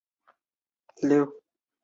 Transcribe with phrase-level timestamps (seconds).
[0.03, 0.03] 五迁
[1.01, 1.41] 至内阁学士。